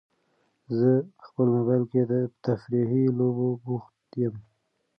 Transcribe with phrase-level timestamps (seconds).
[0.77, 4.35] زه په خپل موبایل کې په تفریحي لوبو بوخت یم.